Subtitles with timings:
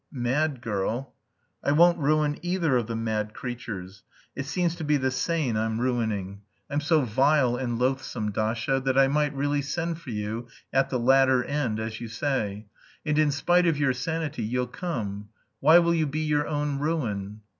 [0.11, 1.13] mad girl?"
[1.63, 4.01] "I won't ruin either of the mad creatures.
[4.35, 6.41] It seems to be the sane I'm ruining.
[6.71, 10.97] I'm so vile and loathsome, Dasha, that I might really send for you, 'at the
[10.97, 12.65] latter end,' as you say.
[13.05, 15.29] And in spite of your sanity you'll come.
[15.59, 17.41] Why will you be your own ruin?"